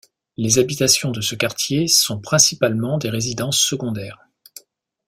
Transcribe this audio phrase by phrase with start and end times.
[0.35, 4.27] Les habitations de ce quartier sont principalement des résidences secondaires.